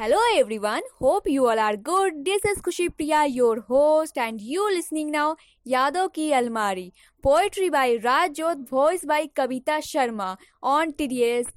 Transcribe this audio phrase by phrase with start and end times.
[0.00, 4.68] Hello everyone hope you all are good this is Khushi Priya your host and you
[4.68, 5.34] listening now
[5.66, 6.92] Yadav की अलमारी
[7.22, 11.08] poetry by Rajot voice by Kavita Sharma on T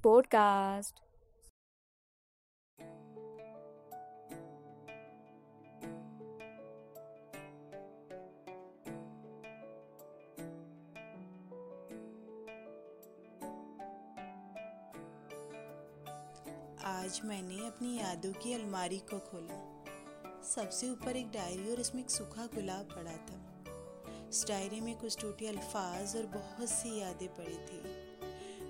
[0.03, 1.10] podcast
[16.91, 19.83] आज मैंने अपनी यादों की अलमारी को खोला।
[20.55, 23.37] सबसे ऊपर एक डायरी और इसमें एक सूखा गुलाब पड़ा था।
[24.29, 27.81] इस डायरी में कुछ टूटे अल्फाज और बहुत सी यादें पड़ी थी।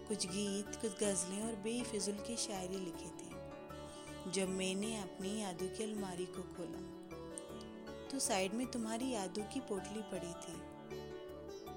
[0.07, 5.83] कुछ गीत, कुछ गज़लें और बेफिजुल की शायरी लिखी थी जब मैंने अपनी यादों की
[5.83, 6.83] अलमारी को खोला।
[8.11, 10.59] तो साइड में तुम्हारी यादों की पोटली पड़ी थी।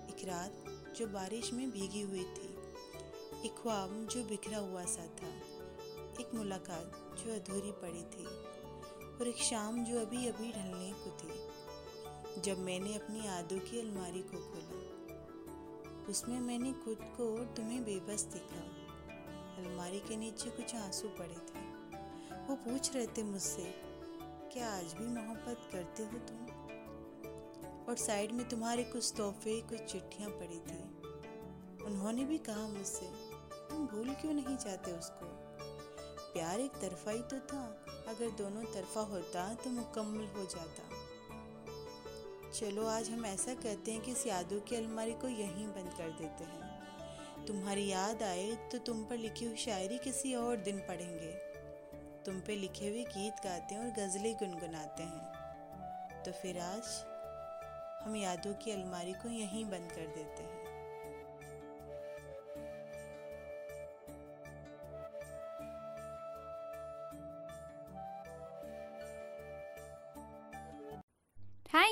[0.09, 0.65] एक रात
[0.97, 2.55] जो बारिश में भीगी हुई थी,
[3.45, 5.54] एक ख्वाब जो बिखरा हुआ सा था।
[6.21, 8.27] एक मुलाकात जो अधूरी पड़ी थी
[9.17, 11.55] और एक शाम जो अभी अभी ढलने को थी,
[12.41, 14.95] जब मैंने अपनी आदों की अलमारी को खोला।
[16.07, 18.61] उसमें मैंने खुद को और तुम्हें बेबस देखा।
[19.63, 21.61] अलमारी के नीचे कुछ आँसू पड़े थे।
[22.47, 23.75] वो पूछ रहे थे मुझसे,
[24.53, 26.47] क्या आज भी मोहब्बत करते हो तुम?
[27.89, 31.05] और साइड में तुम्हारे कुछ तोहफे, कुछ चिट्ठियाँ पड़ी थी।
[31.85, 33.11] उन्होंने भी कहा मुझसे,
[33.71, 35.44] तुम भूल क्यों नहीं चाहते उसको?
[36.35, 37.65] प्यार एक तरफा ही तो था,
[38.09, 40.89] अगर दोनों तरफा होता तो मुकम्मल हो जाता।
[42.51, 46.11] चलो, आज हम ऐसा कहते हैं कि इस यादों की अलमारी को यहीं बंद कर
[46.11, 51.33] देते हैं। तुम्हारी याद आए तो तुम पर लिखी हुई शायरी किसी और दिन पढ़ेंगे।
[52.25, 56.87] तुम पे लिखे हुए गीत गाते हैं और गज़लें गुनगुनाते हैं। तो फिर आज
[58.03, 60.64] हम यादों की अलमारी को यहीं बंद कर देते हैं।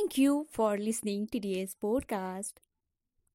[0.03, 2.55] Thank you for listening to today's podcast.